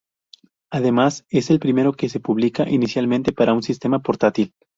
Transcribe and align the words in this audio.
Además, 0.71 1.27
es 1.29 1.51
el 1.51 1.59
primero 1.59 1.93
que 1.93 2.09
se 2.09 2.19
publica 2.19 2.67
inicialmente 2.67 3.33
para 3.33 3.53
un 3.53 3.61
sistema 3.61 3.99
portátil. 3.99 4.55